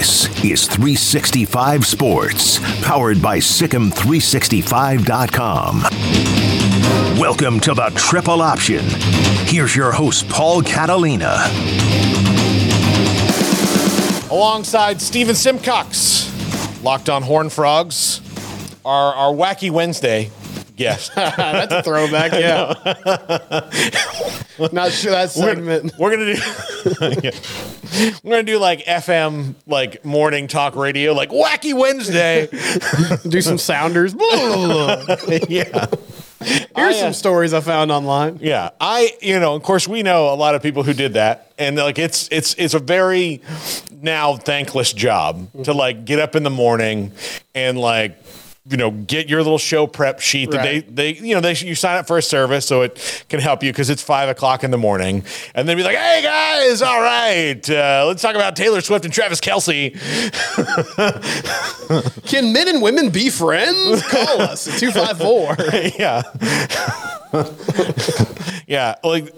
This 0.00 0.24
is 0.42 0.66
365 0.66 1.84
Sports, 1.84 2.58
powered 2.80 3.20
by 3.20 3.36
SicEm365.com. 3.36 5.82
Welcome 7.20 7.60
to 7.60 7.74
the 7.74 7.92
Triple 7.94 8.40
Option. 8.40 8.82
Here's 9.44 9.76
your 9.76 9.92
host, 9.92 10.26
Paul 10.30 10.62
Catalina. 10.62 11.36
alongside 14.30 15.02
Stephen 15.02 15.34
Simcox, 15.34 16.32
locked 16.82 17.10
on 17.10 17.22
Horn 17.22 17.50
Frogs, 17.50 18.22
our, 18.86 19.12
our 19.12 19.34
wacky 19.34 19.70
Wednesday 19.70 20.30
guest. 20.80 21.14
That's 21.14 21.72
a 21.72 21.82
throwback, 21.82 22.32
yeah. 22.32 22.74
Not 24.72 24.92
sure 24.92 25.12
that 25.12 25.30
segment. 25.30 25.92
We're 25.98 26.10
gonna 26.10 26.34
do 26.34 26.40
we're 28.24 28.30
gonna 28.30 28.42
do 28.42 28.58
like 28.58 28.84
FM 28.84 29.54
like 29.66 30.04
morning 30.04 30.48
talk 30.48 30.74
radio, 30.74 31.12
like 31.12 31.30
wacky 31.30 31.74
Wednesday. 31.78 32.48
Do 33.28 33.40
some 33.40 33.58
sounders. 33.58 34.14
yeah. 35.48 35.86
Here's 36.42 36.70
I, 36.74 36.88
uh, 36.88 36.92
some 36.92 37.12
stories 37.12 37.52
I 37.52 37.60
found 37.60 37.92
online. 37.92 38.38
Yeah, 38.40 38.70
I 38.80 39.12
you 39.20 39.38
know, 39.38 39.54
of 39.54 39.62
course, 39.62 39.86
we 39.86 40.02
know 40.02 40.32
a 40.32 40.36
lot 40.36 40.54
of 40.54 40.62
people 40.62 40.82
who 40.82 40.94
did 40.94 41.12
that, 41.12 41.52
and 41.58 41.76
like 41.76 41.98
it's 41.98 42.28
it's 42.32 42.54
it's 42.54 42.72
a 42.72 42.78
very 42.78 43.42
now 43.92 44.36
thankless 44.36 44.94
job 44.94 45.50
to 45.64 45.74
like 45.74 46.06
get 46.06 46.18
up 46.18 46.34
in 46.34 46.42
the 46.42 46.50
morning 46.50 47.12
and 47.54 47.78
like 47.78 48.16
you 48.70 48.76
know 48.76 48.90
get 48.90 49.28
your 49.28 49.42
little 49.42 49.58
show 49.58 49.86
prep 49.86 50.20
sheet 50.20 50.50
that 50.52 50.58
Right. 50.58 50.96
they 50.96 51.12
they 51.12 51.20
you 51.26 51.34
know 51.34 51.40
they 51.40 51.54
you 51.54 51.74
sign 51.74 51.96
up 51.96 52.06
for 52.06 52.16
a 52.18 52.22
service 52.22 52.64
so 52.66 52.82
it 52.82 53.24
can 53.28 53.40
help 53.40 53.62
you 53.62 53.72
because 53.72 53.90
it's 53.90 54.02
five 54.02 54.28
o'clock 54.28 54.64
in 54.64 54.70
the 54.70 54.78
morning, 54.78 55.24
and 55.54 55.68
then 55.68 55.76
be 55.76 55.82
like, 55.82 55.96
hey 55.96 56.22
guys, 56.22 56.80
all 56.82 57.00
right, 57.00 57.68
uh, 57.70 58.04
let's 58.06 58.22
talk 58.22 58.34
about 58.34 58.56
Taylor 58.56 58.80
Swift 58.80 59.04
and 59.04 59.12
Travis 59.12 59.40
Kelce. 59.40 59.94
Can 62.28 62.52
men 62.52 62.68
and 62.68 62.80
women 62.82 63.10
be 63.10 63.30
friends? 63.30 64.02
Call 64.06 64.42
us 64.42 64.68
at 64.68 64.78
254. 64.78 65.56
yeah. 65.98 66.22
yeah. 68.66 68.94
Like, 69.02 69.34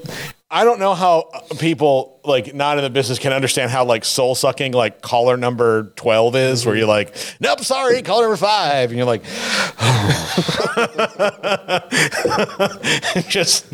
I 0.51 0.65
don't 0.65 0.79
know 0.81 0.95
how 0.95 1.31
people 1.59 2.21
like 2.25 2.55
not 2.55 2.79
in 2.79 2.85
the 2.85 2.91
business 2.91 3.19
can 3.19 3.33
understand 3.33 3.71
how 3.71 3.85
like 3.85 4.05
soul 4.05 4.35
sucking 4.35 4.73
like 4.73 5.01
caller 5.01 5.37
number 5.37 5.85
12 5.97 6.37
is 6.37 6.67
where 6.67 6.77
you're 6.77 6.87
like, 6.87 7.15
nope, 7.41 7.61
sorry, 7.61 8.03
caller 8.03 8.23
number 8.23 8.37
five. 8.37 8.91
And 8.91 8.99
you're 8.99 9.07
like, 9.07 9.23
just 13.29 13.71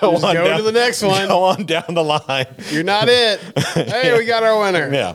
go 0.00 0.12
Just 0.12 0.24
on 0.24 0.34
go 0.34 0.44
down, 0.44 0.56
to 0.58 0.62
the 0.62 0.72
next 0.72 1.02
one. 1.02 1.28
Go 1.28 1.44
on 1.44 1.64
down 1.64 1.84
the 1.88 2.04
line. 2.04 2.46
You're 2.70 2.84
not 2.84 3.08
it. 3.08 3.40
Hey, 3.74 4.16
we 4.16 4.26
got 4.26 4.42
our 4.42 4.60
winner. 4.60 4.92
Yeah. 4.92 5.14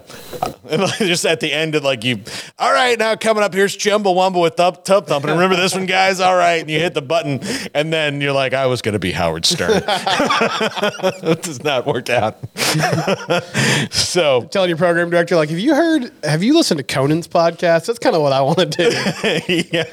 And 0.69 0.81
like, 0.81 0.99
just 0.99 1.25
at 1.25 1.39
the 1.39 1.51
end 1.51 1.75
of 1.75 1.83
like 1.83 2.03
you, 2.03 2.21
all 2.57 2.71
right, 2.71 2.97
now 2.97 3.15
coming 3.15 3.43
up, 3.43 3.53
here's 3.53 3.75
Chumble 3.75 4.15
Wumble 4.15 4.41
with 4.41 4.55
Thump 4.55 4.83
Tub 4.83 5.07
Thump. 5.07 5.25
And 5.25 5.33
remember 5.33 5.55
this 5.55 5.75
one, 5.75 5.85
guys? 5.85 6.19
All 6.19 6.35
right. 6.35 6.61
And 6.61 6.69
you 6.69 6.79
hit 6.79 6.93
the 6.93 7.01
button, 7.01 7.39
and 7.73 7.93
then 7.93 8.21
you're 8.21 8.31
like, 8.31 8.53
I 8.53 8.65
was 8.65 8.81
going 8.81 8.93
to 8.93 8.99
be 8.99 9.11
Howard 9.11 9.45
Stern. 9.45 9.71
it 9.85 11.41
does 11.43 11.63
not 11.63 11.85
work 11.85 12.09
out. 12.09 12.37
so, 13.91 14.47
Telling 14.51 14.69
your 14.69 14.77
program 14.77 15.09
director, 15.09 15.35
like, 15.35 15.49
have 15.49 15.59
you 15.59 15.75
heard, 15.75 16.11
have 16.23 16.43
you 16.43 16.55
listened 16.55 16.77
to 16.77 16.83
Conan's 16.83 17.27
podcast? 17.27 17.85
That's 17.85 17.99
kind 17.99 18.15
of 18.15 18.21
what 18.21 18.33
I 18.33 18.41
want 18.41 18.59
to 18.59 18.65
do. 18.65 18.83
yeah. 19.71 19.83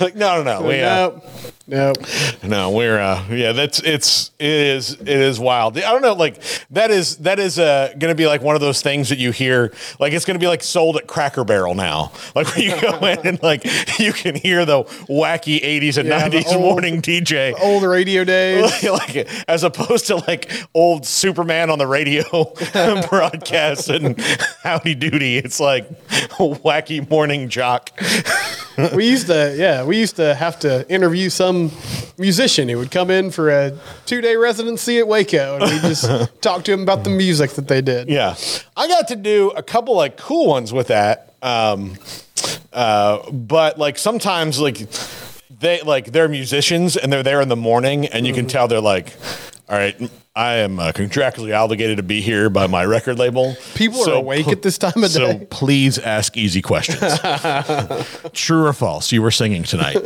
Like, 0.00 0.14
no, 0.14 0.42
no, 0.42 0.60
no. 0.60 0.66
We, 0.66 0.80
uh, 0.80 1.10
Nope. 1.70 1.98
No, 2.42 2.70
we're 2.70 2.98
uh 2.98 3.24
yeah, 3.30 3.52
that's 3.52 3.80
it's 3.80 4.32
it 4.40 4.50
is 4.50 4.92
it 5.00 5.08
is 5.08 5.38
wild. 5.38 5.78
I 5.78 5.82
don't 5.92 6.02
know, 6.02 6.14
like 6.14 6.42
that 6.70 6.90
is 6.90 7.18
that 7.18 7.38
is 7.38 7.60
uh 7.60 7.94
gonna 7.96 8.16
be 8.16 8.26
like 8.26 8.42
one 8.42 8.56
of 8.56 8.60
those 8.60 8.82
things 8.82 9.08
that 9.10 9.18
you 9.18 9.30
hear 9.30 9.72
like 10.00 10.12
it's 10.12 10.24
gonna 10.24 10.40
be 10.40 10.48
like 10.48 10.64
sold 10.64 10.96
at 10.96 11.06
Cracker 11.06 11.44
Barrel 11.44 11.76
now. 11.76 12.10
Like 12.34 12.48
where 12.56 12.64
you 12.64 12.80
go 12.80 12.98
in 13.06 13.24
and 13.26 13.40
like 13.42 13.64
you 14.00 14.12
can 14.12 14.34
hear 14.34 14.64
the 14.64 14.82
wacky 15.08 15.60
80s 15.62 15.96
and 15.96 16.08
Yeah, 16.08 16.28
90s 16.28 16.46
old- 16.52 16.60
morning 16.60 17.00
DJ. 17.00 17.54
Old 17.60 17.84
radio 17.84 18.24
days. 18.24 18.82
like 18.90 19.28
as 19.48 19.62
opposed 19.62 20.08
to 20.08 20.16
like 20.16 20.50
old 20.74 21.06
Superman 21.06 21.70
on 21.70 21.78
the 21.78 21.86
radio 21.86 22.24
broadcast 23.08 23.88
and 23.90 24.20
Howdy 24.64 24.96
Doody, 24.96 25.36
it's 25.36 25.60
like 25.60 25.88
wacky 26.38 27.08
morning 27.08 27.48
jock. 27.48 27.90
We 28.94 29.08
used 29.08 29.26
to, 29.28 29.54
yeah, 29.56 29.84
we 29.84 29.98
used 29.98 30.16
to 30.16 30.34
have 30.34 30.58
to 30.60 30.88
interview 30.92 31.30
some 31.30 31.70
musician 32.18 32.68
who 32.68 32.78
would 32.78 32.90
come 32.90 33.10
in 33.10 33.30
for 33.30 33.50
a 33.50 33.76
two 34.06 34.20
day 34.20 34.36
residency 34.36 34.98
at 34.98 35.08
Waco, 35.08 35.56
and 35.56 35.64
we 35.64 35.78
just 35.80 36.08
talk 36.40 36.64
to 36.64 36.72
him 36.72 36.82
about 36.82 37.04
the 37.04 37.10
music 37.10 37.52
that 37.52 37.68
they 37.68 37.80
did. 37.80 38.08
Yeah, 38.08 38.36
I 38.76 38.88
got 38.88 39.08
to 39.08 39.16
do 39.16 39.50
a 39.50 39.62
couple 39.62 39.94
like 39.96 40.16
cool 40.16 40.46
ones 40.46 40.72
with 40.72 40.88
that. 40.88 41.34
Um, 41.42 41.96
uh, 42.72 43.30
but 43.30 43.78
like 43.78 43.98
sometimes 43.98 44.60
like 44.60 44.86
they 45.60 45.80
like 45.82 46.12
they're 46.12 46.28
musicians 46.28 46.96
and 46.96 47.12
they're 47.12 47.22
there 47.22 47.40
in 47.40 47.48
the 47.48 47.56
morning 47.56 48.06
and 48.06 48.26
you 48.26 48.32
can 48.32 48.46
tell 48.46 48.68
they're 48.68 48.80
like, 48.80 49.14
all 49.70 49.78
right, 49.78 50.10
I 50.34 50.54
am 50.56 50.80
uh, 50.80 50.90
contractually 50.90 51.56
obligated 51.56 51.98
to 51.98 52.02
be 52.02 52.20
here 52.20 52.50
by 52.50 52.66
my 52.66 52.84
record 52.84 53.20
label. 53.20 53.54
People 53.76 54.08
are 54.10 54.14
awake 54.14 54.48
at 54.48 54.62
this 54.62 54.78
time 54.78 55.04
of 55.04 55.10
so 55.12 55.20
day. 55.20 55.38
So 55.38 55.46
please 55.46 55.96
ask 55.96 56.36
easy 56.36 56.60
questions. 56.60 57.00
True 58.32 58.66
or 58.66 58.72
false? 58.72 59.12
You 59.12 59.22
were 59.22 59.30
singing 59.30 59.62
tonight. 59.62 59.98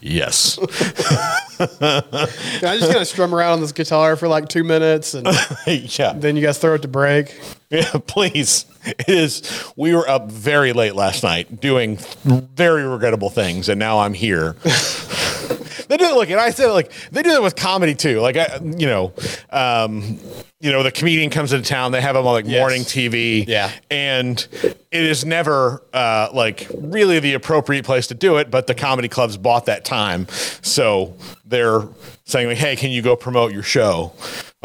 yes. 0.00 0.58
I 1.60 2.78
just 2.80 2.90
kind 2.90 2.96
of 2.96 3.06
strum 3.06 3.32
around 3.32 3.52
on 3.52 3.60
this 3.60 3.70
guitar 3.70 4.16
for 4.16 4.26
like 4.26 4.48
two 4.48 4.64
minutes, 4.64 5.14
and 5.14 5.28
yeah. 5.66 6.14
then 6.14 6.34
you 6.34 6.42
guys 6.42 6.58
throw 6.58 6.74
it 6.74 6.82
to 6.82 6.88
break. 6.88 7.40
Yeah, 7.70 7.92
please. 8.08 8.66
It 8.84 9.08
is. 9.08 9.72
We 9.76 9.94
were 9.94 10.08
up 10.08 10.32
very 10.32 10.72
late 10.72 10.96
last 10.96 11.22
night 11.22 11.60
doing 11.60 11.98
very 12.24 12.82
regrettable 12.82 13.30
things, 13.30 13.68
and 13.68 13.78
now 13.78 14.00
I'm 14.00 14.14
here. 14.14 14.56
They 15.92 15.98
do 15.98 16.06
it. 16.10 16.14
Look, 16.14 16.30
and 16.30 16.40
I 16.40 16.50
said 16.50 16.68
like 16.68 16.90
they 17.10 17.22
do 17.22 17.30
that 17.30 17.42
with 17.42 17.54
comedy 17.56 17.94
too. 17.94 18.20
Like 18.20 18.36
I, 18.36 18.58
you 18.62 18.86
know, 18.86 19.12
um, 19.50 20.18
you 20.60 20.70
know, 20.72 20.82
the 20.82 20.90
comedian 20.90 21.28
comes 21.30 21.52
into 21.52 21.68
town. 21.68 21.92
They 21.92 22.00
have 22.00 22.14
them 22.14 22.26
on 22.26 22.32
like 22.32 22.46
Yes. 22.46 22.60
morning 22.60 22.82
TV. 22.82 23.46
Yeah. 23.46 23.70
and 23.90 24.46
it 24.90 25.04
is 25.04 25.24
never 25.24 25.82
uh, 25.92 26.28
like 26.32 26.66
really 26.74 27.18
the 27.18 27.34
appropriate 27.34 27.84
place 27.84 28.06
to 28.08 28.14
do 28.14 28.36
it. 28.38 28.50
But 28.50 28.66
the 28.66 28.74
comedy 28.74 29.08
clubs 29.08 29.36
bought 29.36 29.66
that 29.66 29.84
time, 29.84 30.26
so 30.62 31.14
they're 31.44 31.82
saying 32.24 32.48
like, 32.48 32.58
"Hey, 32.58 32.76
can 32.76 32.90
you 32.90 33.02
go 33.02 33.16
promote 33.16 33.52
your 33.52 33.62
show?" 33.62 34.12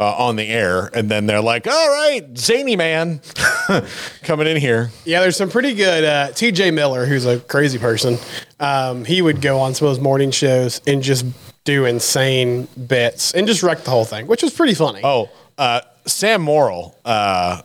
Uh, 0.00 0.14
on 0.16 0.36
the 0.36 0.46
air, 0.46 0.88
and 0.94 1.10
then 1.10 1.26
they're 1.26 1.40
like, 1.40 1.66
"All 1.66 1.88
right, 1.90 2.24
zany 2.38 2.76
man, 2.76 3.20
coming 4.22 4.46
in 4.46 4.56
here." 4.56 4.90
Yeah, 5.04 5.20
there's 5.20 5.36
some 5.36 5.50
pretty 5.50 5.74
good. 5.74 6.04
Uh, 6.04 6.32
T.J. 6.32 6.70
Miller, 6.70 7.06
who's 7.06 7.26
a 7.26 7.40
crazy 7.40 7.78
person, 7.78 8.18
um, 8.60 9.04
he 9.04 9.22
would 9.22 9.40
go 9.40 9.58
on 9.60 9.74
some 9.74 9.88
of 9.88 9.94
those 9.94 10.02
morning 10.02 10.30
shows 10.30 10.80
and 10.86 11.02
just 11.02 11.26
do 11.64 11.84
insane 11.84 12.66
bits 12.86 13.32
and 13.32 13.46
just 13.46 13.62
wreck 13.62 13.84
the 13.84 13.90
whole 13.90 14.04
thing, 14.04 14.26
which 14.26 14.42
was 14.42 14.52
pretty 14.52 14.74
funny. 14.74 15.00
Oh, 15.04 15.30
uh, 15.58 15.80
Sam 16.06 16.42
Morril, 16.42 16.94
uh, 17.04 17.62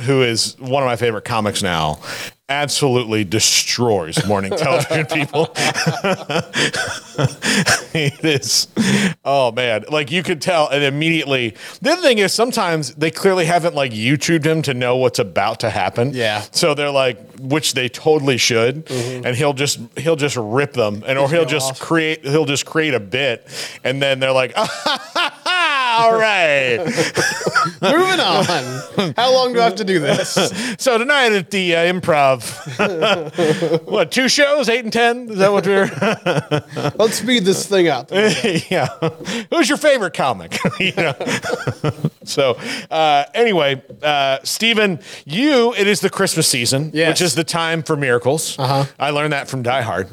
who 0.00 0.22
is 0.22 0.56
one 0.58 0.82
of 0.82 0.86
my 0.86 0.96
favorite 0.96 1.24
comics 1.24 1.62
now, 1.62 1.98
absolutely 2.52 3.24
destroys 3.24 4.24
morning 4.26 4.50
television 4.56 5.06
people. 5.06 5.50
it 7.94 8.24
is. 8.24 8.68
Oh 9.24 9.52
man, 9.52 9.84
like 9.88 10.10
you 10.10 10.22
could 10.22 10.40
tell, 10.40 10.68
and 10.68 10.84
immediately. 10.84 11.56
The 11.80 11.92
other 11.92 12.02
thing 12.02 12.18
is 12.18 12.32
sometimes 12.32 12.94
they 12.94 13.10
clearly 13.10 13.46
haven't 13.46 13.74
like 13.74 13.92
YouTubed 13.92 14.44
him 14.44 14.62
to 14.62 14.74
know 14.74 14.96
what's 14.96 15.18
about 15.18 15.60
to 15.60 15.70
happen. 15.70 16.12
Yeah. 16.14 16.42
So 16.52 16.74
they're 16.74 16.90
like, 16.90 17.18
which 17.40 17.72
they 17.72 17.88
totally 17.88 18.36
should, 18.36 18.86
mm-hmm. 18.86 19.26
and 19.26 19.34
he'll 19.36 19.54
just 19.54 19.80
he'll 19.96 20.16
just 20.16 20.36
rip 20.36 20.74
them, 20.74 21.02
and 21.06 21.18
or 21.18 21.28
he'll 21.30 21.44
just 21.44 21.72
off. 21.72 21.80
create 21.80 22.24
he'll 22.24 22.44
just 22.44 22.66
create 22.66 22.94
a 22.94 23.00
bit, 23.00 23.46
and 23.82 24.02
then 24.02 24.20
they're 24.20 24.32
like, 24.32 24.52
all 25.92 26.12
right. 26.18 26.78
Moving 27.82 28.20
on. 28.20 29.14
How 29.16 29.32
long 29.32 29.52
do 29.52 29.60
I 29.60 29.64
have 29.64 29.76
to 29.76 29.84
do 29.84 29.98
this? 29.98 30.32
So 30.78 30.98
tonight 30.98 31.32
at 31.32 31.50
the 31.50 31.76
uh, 31.76 31.92
improv, 31.92 33.84
what 33.86 34.10
two 34.12 34.28
shows, 34.28 34.68
eight 34.68 34.84
and 34.84 34.92
ten? 34.92 35.28
Is 35.30 35.38
that 35.38 35.52
what 35.52 35.66
we're? 35.66 35.86
Let's 36.96 37.16
speed 37.18 37.44
this 37.44 37.66
thing 37.66 37.88
up. 37.88 38.10
yeah. 38.10 38.88
Who's 39.50 39.68
your 39.68 39.78
favorite 39.78 40.14
comic? 40.14 40.58
you 40.80 40.92
know. 40.96 41.14
so 42.24 42.56
uh, 42.90 43.24
anyway, 43.34 43.82
uh, 44.02 44.38
Stephen, 44.44 45.00
you 45.24 45.74
it 45.74 45.86
is 45.86 46.00
the 46.00 46.10
Christmas 46.10 46.48
season, 46.48 46.90
Yes. 46.94 47.08
which 47.10 47.20
is 47.20 47.34
the 47.34 47.44
time 47.44 47.82
for 47.82 47.96
miracles. 47.96 48.58
Uh-huh. 48.58 48.84
I 48.98 49.10
learned 49.10 49.32
that 49.32 49.48
from 49.48 49.62
Die 49.62 49.82
Hard. 49.82 50.08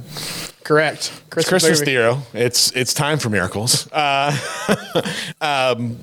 Correct. 0.69 1.11
It's 1.35 1.49
Christmas. 1.49 1.81
Theo. 1.81 2.21
It's 2.31 2.71
it's 2.73 2.93
time 2.93 3.17
for 3.17 3.31
miracles. 3.31 3.91
Uh, 3.91 4.37
um, 5.41 5.97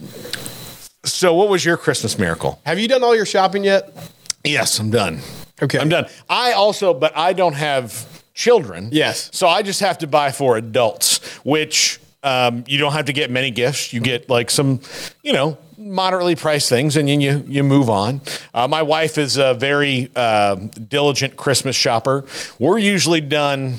so 1.04 1.34
what 1.34 1.48
was 1.48 1.64
your 1.64 1.76
Christmas 1.76 2.18
miracle? 2.18 2.60
Have 2.66 2.80
you 2.80 2.88
done 2.88 3.04
all 3.04 3.14
your 3.14 3.26
shopping 3.26 3.62
yet? 3.62 3.96
Yes, 4.42 4.80
I'm 4.80 4.90
done. 4.90 5.20
Okay. 5.62 5.78
I'm 5.78 5.88
done. 5.88 6.06
I 6.28 6.50
also, 6.50 6.94
but 6.94 7.16
I 7.16 7.32
don't 7.32 7.52
have 7.52 8.24
children. 8.34 8.88
Yes. 8.90 9.30
So 9.32 9.46
I 9.46 9.62
just 9.62 9.78
have 9.78 9.98
to 9.98 10.08
buy 10.08 10.32
for 10.32 10.56
adults, 10.56 11.24
which 11.44 12.00
um, 12.24 12.64
you 12.66 12.78
don't 12.78 12.92
have 12.92 13.04
to 13.04 13.12
get 13.12 13.30
many 13.30 13.52
gifts. 13.52 13.92
You 13.92 14.00
get 14.00 14.28
like 14.28 14.50
some, 14.50 14.80
you 15.22 15.32
know, 15.32 15.58
moderately 15.78 16.34
priced 16.34 16.68
things, 16.68 16.96
and 16.96 17.08
then 17.08 17.20
you 17.20 17.44
you 17.46 17.62
move 17.62 17.88
on. 17.88 18.20
Uh, 18.52 18.66
my 18.66 18.82
wife 18.82 19.16
is 19.16 19.36
a 19.36 19.54
very 19.54 20.10
uh, 20.16 20.56
diligent 20.56 21.36
Christmas 21.36 21.76
shopper. 21.76 22.24
We're 22.58 22.78
usually 22.78 23.20
done. 23.20 23.76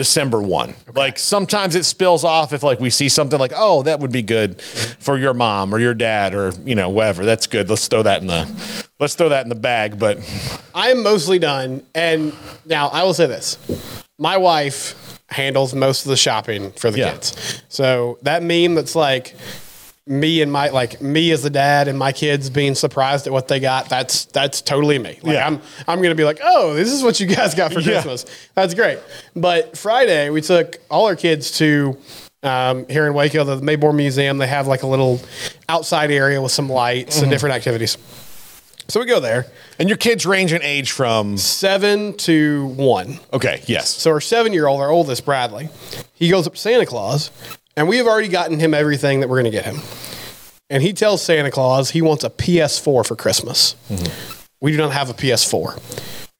December 0.00 0.40
1. 0.40 0.74
Like 0.94 1.18
sometimes 1.18 1.74
it 1.74 1.84
spills 1.84 2.24
off 2.24 2.54
if 2.54 2.62
like 2.62 2.80
we 2.80 2.88
see 2.88 3.10
something 3.10 3.38
like, 3.38 3.52
"Oh, 3.54 3.82
that 3.82 4.00
would 4.00 4.10
be 4.10 4.22
good 4.22 4.58
for 4.62 5.18
your 5.18 5.34
mom 5.34 5.74
or 5.74 5.78
your 5.78 5.92
dad 5.92 6.34
or, 6.34 6.54
you 6.64 6.74
know, 6.74 6.88
whatever. 6.88 7.26
That's 7.26 7.46
good. 7.46 7.68
Let's 7.68 7.86
throw 7.86 8.02
that 8.04 8.22
in 8.22 8.26
the 8.26 8.48
let's 8.98 9.14
throw 9.14 9.28
that 9.28 9.42
in 9.44 9.50
the 9.50 9.54
bag." 9.54 9.98
But 9.98 10.16
I'm 10.74 11.02
mostly 11.02 11.38
done. 11.38 11.82
And 11.94 12.32
now 12.64 12.88
I 12.88 13.02
will 13.02 13.12
say 13.12 13.26
this 13.26 13.58
my 14.16 14.38
wife 14.38 15.20
handles 15.28 15.74
most 15.74 16.06
of 16.06 16.08
the 16.08 16.16
shopping 16.16 16.72
for 16.72 16.90
the 16.90 17.00
Yeah. 17.00 17.10
kids. 17.12 17.60
So 17.68 18.16
that 18.22 18.42
meme 18.42 18.74
that's 18.76 18.96
like, 18.96 19.36
me 20.06 20.40
and 20.42 20.50
my 20.50 20.68
like 20.70 21.00
me 21.00 21.30
as 21.30 21.42
the 21.42 21.50
dad 21.50 21.86
and 21.86 21.98
my 21.98 22.10
kids 22.10 22.50
being 22.50 22.74
surprised 22.74 23.26
at 23.26 23.32
what 23.32 23.48
they 23.48 23.60
got 23.60 23.88
that's 23.88 24.24
that's 24.26 24.60
totally 24.62 24.98
me 24.98 25.18
like 25.22 25.34
Yeah. 25.34 25.46
i'm 25.46 25.60
i'm 25.86 26.02
gonna 26.02 26.14
be 26.14 26.24
like 26.24 26.40
oh 26.42 26.74
this 26.74 26.90
is 26.90 27.02
what 27.02 27.20
you 27.20 27.26
guys 27.26 27.54
got 27.54 27.72
for 27.72 27.80
Yeah. 27.80 28.02
christmas 28.02 28.24
that's 28.54 28.74
great 28.74 28.98
but 29.36 29.76
friday 29.76 30.30
we 30.30 30.40
took 30.40 30.78
all 30.90 31.06
our 31.06 31.16
kids 31.16 31.58
to 31.58 31.96
um, 32.42 32.86
here 32.88 33.06
in 33.06 33.12
waco 33.14 33.44
the 33.44 33.56
mayborn 33.60 33.94
museum 33.94 34.38
they 34.38 34.46
have 34.46 34.66
like 34.66 34.82
a 34.82 34.86
little 34.86 35.20
outside 35.68 36.10
area 36.10 36.40
with 36.40 36.52
some 36.52 36.68
lights 36.68 37.16
Mm-hmm. 37.16 37.24
and 37.24 37.30
different 37.30 37.54
activities 37.54 37.98
so 38.88 38.98
we 38.98 39.06
go 39.06 39.20
there 39.20 39.46
and 39.78 39.88
your 39.88 39.98
kids 39.98 40.24
range 40.26 40.52
in 40.52 40.62
age 40.62 40.90
from 40.90 41.36
seven 41.36 42.16
to 42.16 42.66
one 42.68 43.20
Okay, 43.32 43.62
yes. 43.66 43.88
so 43.90 44.10
our 44.10 44.20
seven 44.20 44.52
year 44.52 44.66
old, 44.66 44.80
our 44.80 44.90
oldest, 44.90 45.24
Bradley, 45.24 45.68
he 46.14 46.28
goes 46.28 46.46
up 46.46 46.54
to 46.54 46.58
Santa 46.58 46.84
Claus, 46.86 47.30
and 47.80 47.88
we 47.88 47.96
have 47.96 48.06
already 48.06 48.28
gotten 48.28 48.60
him 48.60 48.74
everything 48.74 49.20
that 49.20 49.28
we're 49.30 49.40
going 49.40 49.50
to 49.50 49.56
get 49.56 49.64
him. 49.64 49.78
And 50.68 50.82
he 50.82 50.92
tells 50.92 51.22
Santa 51.22 51.50
Claus 51.50 51.90
he 51.90 52.02
wants 52.02 52.24
a 52.24 52.28
PS4 52.30 53.06
for 53.06 53.16
Christmas. 53.16 53.74
We 54.60 54.72
do 54.72 54.76
not 54.76 54.92
have 54.92 55.08
a 55.08 55.14
PS4. 55.14 55.80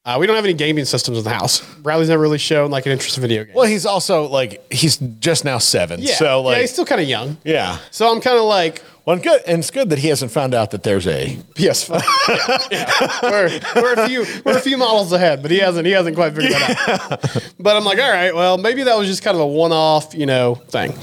Uh, 0.04 0.16
we 0.20 0.26
don't 0.26 0.37
have 0.37 0.44
any 0.44 0.52
gaming 0.54 0.84
systems 0.84 1.16
in 1.19 1.25
the 1.25 1.31
house. 1.31 1.60
Bradley's 1.76 2.10
never 2.10 2.22
really 2.22 2.37
shown 2.38 2.70
like 2.70 2.84
an 2.84 2.92
interest 2.92 3.16
in 3.16 3.22
video 3.22 3.44
games. 3.44 3.56
Well, 3.56 3.66
he's 3.66 3.87
also 3.87 4.28
like 4.28 4.70
he's 4.70 4.98
just 4.98 5.44
now 5.46 5.56
7. 5.58 6.00
yeah, 6.00 6.14
So 6.14 6.42
like 6.42 6.56
yeah, 6.56 6.60
he's 6.60 6.72
still 6.72 6.84
kind 6.84 7.00
of 7.00 7.08
young. 7.08 7.38
yeah. 7.44 7.78
So 7.90 8.12
I'm 8.12 8.20
kind 8.20 8.37
of 8.38 8.44
like 8.44 8.82
Well, 9.10 9.16
and 9.16 9.24
good 9.24 9.42
and 9.44 9.58
it's 9.58 9.72
good 9.72 9.90
that 9.90 9.98
he 9.98 10.06
hasn't 10.06 10.30
found 10.30 10.54
out 10.54 10.70
that 10.70 10.84
there's 10.84 11.08
a 11.08 11.36
PS5. 11.54 12.00
yeah, 12.28 12.68
yeah. 12.70 13.18
We're, 13.24 13.82
we're 13.82 13.94
a 13.94 14.06
few 14.08 14.24
we're 14.44 14.56
a 14.56 14.60
few 14.60 14.76
models 14.76 15.10
ahead, 15.10 15.42
but 15.42 15.50
he 15.50 15.58
hasn't 15.58 15.84
he 15.84 15.90
hasn't 15.90 16.14
quite 16.14 16.32
figured 16.32 16.52
that 16.52 16.88
out. 16.88 17.52
But 17.58 17.76
I'm 17.76 17.84
like, 17.84 17.98
all 17.98 18.08
right, 18.08 18.32
well, 18.32 18.56
maybe 18.56 18.84
that 18.84 18.96
was 18.96 19.08
just 19.08 19.24
kind 19.24 19.34
of 19.34 19.40
a 19.40 19.46
one-off, 19.48 20.14
you 20.14 20.26
know, 20.26 20.54
thing. 20.54 20.94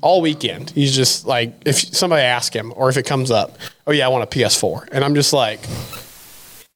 All 0.00 0.20
weekend, 0.20 0.70
he's 0.70 0.92
just 0.92 1.24
like, 1.24 1.54
if 1.64 1.76
somebody 1.76 2.22
asks 2.22 2.56
him, 2.56 2.72
or 2.74 2.88
if 2.88 2.96
it 2.96 3.04
comes 3.04 3.30
up, 3.30 3.56
oh 3.86 3.92
yeah, 3.92 4.06
I 4.06 4.08
want 4.08 4.24
a 4.24 4.26
PS4, 4.38 4.88
and 4.90 5.04
I'm 5.04 5.14
just 5.14 5.32
like. 5.32 5.60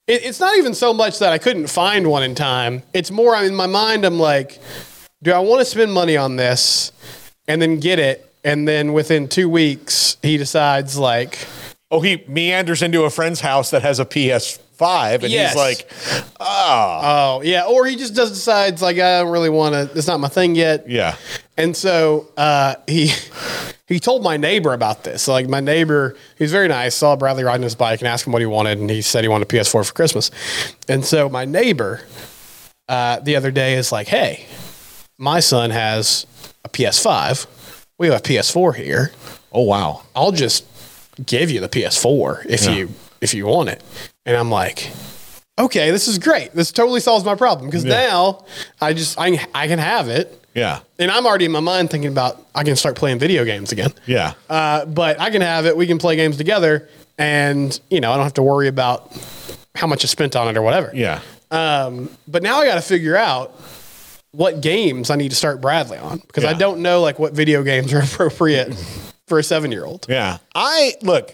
It, 0.06 0.24
it's 0.24 0.38
not 0.38 0.56
even 0.56 0.72
so 0.72 0.94
much 0.94 1.18
that 1.18 1.32
I 1.32 1.38
couldn't 1.38 1.66
find 1.66 2.08
one 2.08 2.22
in 2.22 2.36
time. 2.36 2.84
It's 2.92 3.10
more 3.10 3.34
in 3.34 3.56
my 3.56 3.66
mind. 3.66 4.04
I'm 4.04 4.20
like, 4.20 4.60
do 5.20 5.32
I 5.32 5.40
want 5.40 5.62
to 5.62 5.64
spend 5.64 5.92
money 5.92 6.16
on 6.16 6.36
this 6.36 6.92
and 7.48 7.60
then 7.60 7.80
get 7.80 7.98
it? 7.98 8.25
And 8.46 8.66
then 8.66 8.92
within 8.94 9.28
two 9.28 9.48
weeks, 9.50 10.16
he 10.22 10.36
decides 10.38 10.96
like, 10.96 11.46
Oh, 11.90 12.00
he 12.00 12.24
meanders 12.26 12.80
into 12.82 13.02
a 13.04 13.10
friend's 13.10 13.40
house 13.40 13.70
that 13.72 13.82
has 13.82 14.00
a 14.00 14.04
PS5 14.06 15.22
and 15.24 15.30
Yes. 15.32 15.50
he's 15.52 15.56
like, 15.56 15.90
Oh 16.40 17.42
yeah, 17.44 17.64
or 17.66 17.86
he 17.86 17.96
just 17.96 18.14
does 18.14 18.30
decides 18.30 18.80
like 18.82 18.96
I 18.98 19.20
don't 19.20 19.30
really 19.32 19.50
want 19.50 19.74
to. 19.74 19.98
It's 19.98 20.06
not 20.06 20.20
my 20.20 20.28
thing 20.28 20.54
yet. 20.54 20.88
yeah. 20.88 21.16
And 21.56 21.76
so 21.76 22.28
uh, 22.36 22.74
he 22.86 23.10
he 23.88 23.98
told 24.00 24.22
my 24.22 24.36
neighbor 24.36 24.72
about 24.74 25.04
this. 25.04 25.26
Like 25.28 25.48
my 25.48 25.60
neighbor, 25.60 26.16
he's 26.38 26.52
very 26.52 26.68
nice. 26.68 26.94
Saw 26.94 27.16
Bradley 27.16 27.44
riding 27.44 27.62
his 27.62 27.74
bike 27.74 28.00
and 28.00 28.08
asked 28.08 28.26
him 28.26 28.32
what 28.32 28.42
he 28.42 28.46
wanted, 28.46 28.78
and 28.78 28.90
he 28.90 29.00
said 29.02 29.22
he 29.24 29.28
wanted 29.28 29.52
a 29.52 29.56
PS4 29.56 29.86
for 29.86 29.92
Christmas. 29.92 30.30
And 30.88 31.04
so 31.04 31.28
my 31.28 31.44
neighbor 31.44 32.02
uh, 32.88 33.20
the 33.20 33.36
other 33.36 33.50
day 33.50 33.74
is 33.74 33.90
like, 33.92 34.08
"Hey, 34.08 34.44
my 35.18 35.40
son 35.40 35.70
has 35.70 36.26
a 36.64 36.68
PS5. 36.68 37.46
We 37.98 38.08
have 38.08 38.18
a 38.18 38.22
PS4 38.22 38.74
here. 38.74 39.12
Oh, 39.52 39.62
wow. 39.62 40.02
I'll 40.14 40.32
just 40.32 40.64
give 41.24 41.50
you 41.50 41.60
the 41.60 41.68
PS4 41.68 42.44
if 42.46 42.66
you 42.68 42.90
if 43.20 43.32
you 43.32 43.46
want 43.46 43.70
it." 43.70 43.82
And 44.26 44.36
I'm 44.36 44.50
like, 44.50 44.90
"Okay, 45.58 45.90
this 45.90 46.06
is 46.08 46.18
great. 46.18 46.52
This 46.52 46.72
totally 46.72 47.00
solves 47.00 47.24
my 47.24 47.34
problem 47.34 47.68
because 47.68 47.84
now 47.84 48.44
I 48.80 48.92
just 48.92 49.18
I, 49.18 49.38
I 49.54 49.66
can 49.66 49.78
have 49.78 50.08
it." 50.08 50.42
Yeah. 50.54 50.80
And 50.98 51.10
I'm 51.10 51.26
already 51.26 51.44
in 51.46 51.52
my 51.52 51.60
mind 51.60 51.90
thinking 51.90 52.10
about 52.10 52.44
I 52.54 52.64
can 52.64 52.76
start 52.76 52.96
playing 52.96 53.18
video 53.18 53.44
games 53.44 53.72
again. 53.72 53.92
Yeah. 54.06 54.34
Uh, 54.48 54.84
but 54.86 55.18
I 55.20 55.30
can 55.30 55.42
have 55.42 55.64
it. 55.66 55.76
We 55.76 55.86
can 55.86 55.98
play 55.98 56.16
games 56.16 56.36
together, 56.36 56.88
and 57.18 57.78
you 57.88 58.00
know 58.00 58.12
I 58.12 58.16
don't 58.16 58.24
have 58.24 58.34
to 58.34 58.42
worry 58.42 58.68
about 58.68 59.10
how 59.74 59.86
much 59.86 60.04
I 60.04 60.08
spent 60.08 60.36
on 60.36 60.48
it 60.48 60.56
or 60.56 60.62
whatever. 60.62 60.90
yeah. 60.94 61.20
Um, 61.50 62.10
but 62.26 62.42
now 62.42 62.58
I 62.58 62.66
got 62.66 62.74
to 62.74 62.80
figure 62.80 63.16
out 63.16 63.54
what 64.32 64.60
games 64.60 65.10
I 65.10 65.16
need 65.16 65.30
to 65.30 65.36
start 65.36 65.60
Bradley 65.60 65.98
on 65.98 66.18
because 66.18 66.44
I 66.44 66.52
don't 66.52 66.80
know 66.80 67.00
like 67.00 67.18
what 67.18 67.32
video 67.32 67.62
games 67.62 67.92
are 67.92 68.00
appropriate 68.02 68.74
for 69.26 69.38
a 69.38 69.42
seven 69.42 69.72
year 69.72 69.84
old. 69.84 70.06
Yeah. 70.08 70.38
I 70.54 70.94
look, 71.02 71.32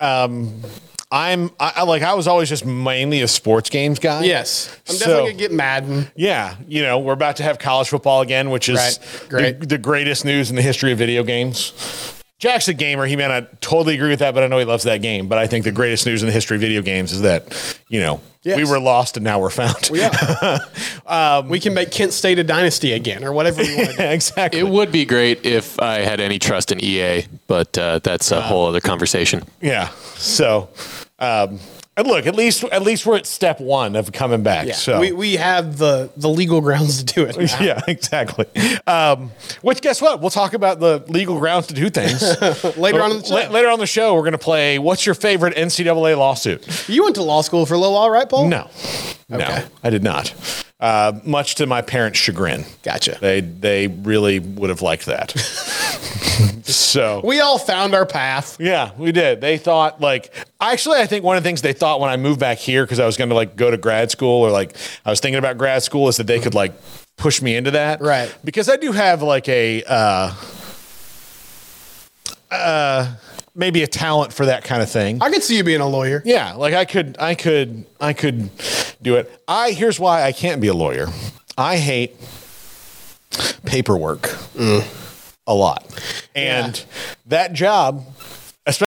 um, 0.00 0.62
I'm 1.10 1.50
I, 1.60 1.72
I- 1.76 1.82
like 1.82 2.02
I 2.02 2.14
was 2.14 2.26
always 2.26 2.48
just 2.48 2.64
mainly 2.64 3.20
a 3.20 3.28
sports 3.28 3.68
games 3.68 3.98
guy. 3.98 4.24
Yes, 4.24 4.74
I'm 4.88 4.94
So- 4.94 4.98
definitely 5.06 5.30
gonna 5.32 5.38
get 5.38 5.52
Madden. 5.52 6.10
Yeah, 6.16 6.56
you 6.66 6.82
know, 6.82 6.98
we're 7.00 7.12
about 7.12 7.36
to 7.36 7.42
have 7.42 7.58
college 7.58 7.88
football 7.90 8.22
again, 8.22 8.48
which 8.50 8.68
is 8.70 8.76
Right. 8.78 9.26
Great. 9.28 9.60
The, 9.60 9.66
the 9.66 9.78
greatest 9.78 10.24
news 10.24 10.48
in 10.48 10.56
the 10.56 10.62
history 10.62 10.90
of 10.92 10.98
video 10.98 11.22
games. 11.22 11.72
Jack's 12.42 12.66
a 12.66 12.74
gamer. 12.74 13.06
He 13.06 13.14
may 13.14 13.28
not 13.28 13.60
totally 13.60 13.94
agree 13.94 14.08
with 14.10 14.18
that, 14.18 14.34
but 14.34 14.42
I 14.42 14.48
know 14.48 14.58
he 14.58 14.64
loves 14.64 14.82
that 14.82 15.00
game. 15.00 15.28
But 15.28 15.38
I 15.38 15.46
think 15.46 15.62
the 15.64 15.70
greatest 15.70 16.04
news 16.06 16.24
in 16.24 16.26
the 16.26 16.32
history 16.32 16.56
of 16.56 16.60
video 16.60 16.82
games 16.82 17.12
is 17.12 17.20
that, 17.20 17.78
you 17.88 18.00
know, 18.00 18.20
Yes. 18.42 18.56
we 18.56 18.64
were 18.64 18.80
lost 18.80 19.16
and 19.16 19.22
now 19.22 19.38
we're 19.38 19.50
found. 19.50 19.88
Yeah, 19.94 20.58
Um, 21.06 21.48
we 21.48 21.60
can 21.60 21.72
make 21.72 21.92
Kent 21.92 22.12
State 22.12 22.40
a 22.40 22.44
dynasty 22.44 22.92
again 22.94 23.22
or 23.22 23.32
whatever 23.32 23.62
we 23.62 23.76
want 23.76 23.90
to 23.90 23.96
do. 23.96 24.02
exactly. 24.02 24.58
It 24.58 24.66
would 24.68 24.90
be 24.90 25.04
great 25.04 25.46
if 25.46 25.78
I 25.78 25.98
had 26.00 26.18
any 26.18 26.40
trust 26.40 26.72
in 26.72 26.82
EA, 26.82 27.26
but 27.46 27.78
uh, 27.78 28.00
that's 28.00 28.32
a 28.32 28.40
whole 28.40 28.66
other 28.66 28.80
conversation. 28.80 29.44
yeah. 29.60 29.90
So, 30.16 30.68
um, 31.22 31.60
and 31.94 32.06
look, 32.06 32.26
at 32.26 32.34
least 32.34 32.64
at 32.64 32.82
least 32.82 33.04
we're 33.04 33.16
at 33.16 33.26
step 33.26 33.60
one 33.60 33.96
of 33.96 34.12
coming 34.12 34.42
back. 34.42 34.66
Yeah, 34.66 34.72
so 34.72 34.98
we, 34.98 35.12
we 35.12 35.36
have 35.36 35.76
the 35.76 36.10
the 36.16 36.28
legal 36.28 36.62
grounds 36.62 37.02
to 37.02 37.14
do 37.14 37.24
it. 37.24 37.36
now. 37.36 37.60
yeah, 37.60 37.80
exactly. 37.86 38.46
Um, 38.86 39.30
which 39.60 39.82
guess 39.82 40.00
what? 40.00 40.20
We'll 40.20 40.30
talk 40.30 40.54
about 40.54 40.80
the 40.80 41.04
legal 41.08 41.38
grounds 41.38 41.66
to 41.66 41.74
do 41.74 41.90
things 41.90 42.22
Later 42.78 43.02
on 43.02 43.12
in 43.12 43.18
the 43.18 43.24
show. 43.24 43.34
La- 43.34 43.50
later 43.50 43.68
on 43.68 43.78
the 43.78 43.86
show. 43.86 44.14
We're 44.14 44.22
going 44.22 44.32
to 44.32 44.38
play. 44.38 44.78
What's 44.78 45.04
your 45.04 45.14
favorite 45.14 45.54
NCAA 45.54 46.16
lawsuit? 46.16 46.88
You 46.88 47.02
went 47.04 47.16
to 47.16 47.22
law 47.22 47.42
school 47.42 47.66
for 47.66 47.74
a 47.74 47.78
little 47.78 47.94
while, 47.94 48.08
right, 48.08 48.28
Paul? 48.28 48.48
No, 48.48 48.70
no, 49.28 49.64
I 49.84 49.90
did 49.90 50.02
not. 50.02 50.34
Uh, 50.80 51.20
much 51.24 51.56
to 51.56 51.66
my 51.66 51.82
parents' 51.82 52.18
chagrin. 52.18 52.64
Gotcha. 52.82 53.18
They 53.20 53.40
they 53.40 53.86
really 53.86 54.40
would 54.40 54.70
have 54.70 54.82
liked 54.82 55.06
that. 55.06 55.32
so 56.64 57.20
We 57.24 57.40
all 57.40 57.58
found 57.58 57.94
our 57.94 58.06
path. 58.06 58.56
yeah, 58.60 58.90
we 58.96 59.12
did. 59.12 59.40
They 59.40 59.58
thought 59.58 60.00
like 60.00 60.34
actually 60.60 60.98
I 61.00 61.06
think 61.06 61.24
one 61.24 61.36
of 61.36 61.42
the 61.42 61.48
things 61.48 61.62
they 61.62 61.72
thought 61.72 62.00
when 62.00 62.10
I 62.10 62.16
moved 62.16 62.40
back 62.40 62.58
here 62.58 62.84
because 62.84 62.98
I 63.00 63.06
was 63.06 63.16
going 63.16 63.30
to 63.30 63.36
like 63.36 63.56
go 63.56 63.70
to 63.70 63.76
grad 63.76 64.10
school 64.10 64.42
or 64.44 64.50
like 64.50 64.76
I 65.04 65.10
was 65.10 65.20
thinking 65.20 65.38
about 65.38 65.58
grad 65.58 65.82
school 65.82 66.08
is 66.08 66.16
that 66.16 66.26
they 66.26 66.40
could 66.40 66.54
like 66.54 66.72
push 67.16 67.40
me 67.42 67.56
into 67.56 67.72
that. 67.72 68.00
Right. 68.00 68.34
Because 68.44 68.68
I 68.68 68.76
do 68.76 68.92
have 68.92 69.22
like 69.22 69.48
a 69.48 69.82
uh 69.86 70.34
uh 72.50 73.14
maybe 73.54 73.82
a 73.82 73.86
talent 73.86 74.32
for 74.32 74.46
that 74.46 74.64
kind 74.64 74.82
of 74.82 74.90
thing. 74.90 75.22
I 75.22 75.30
could 75.30 75.42
see 75.42 75.56
you 75.56 75.64
being 75.64 75.80
a 75.80 75.88
lawyer. 75.88 76.22
Yeah, 76.24 76.54
like 76.54 76.72
I 76.74 76.84
could, 76.86 77.16
I 77.18 77.34
could, 77.34 77.84
I 78.00 78.12
could 78.14 78.48
do 79.02 79.16
it. 79.16 79.42
I 79.46 79.72
here's 79.72 80.00
why 80.00 80.22
I 80.22 80.32
can't 80.32 80.60
be 80.60 80.68
a 80.68 80.74
lawyer. 80.74 81.08
I 81.58 81.76
hate 81.76 82.16
paperwork 83.64 84.22
a 85.46 85.54
lot, 85.54 85.84
and 86.34 86.84
that 87.26 87.52
job 87.52 88.04